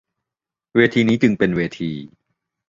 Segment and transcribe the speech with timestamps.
[0.75, 1.91] เวทีนี้จึงเป็นเวที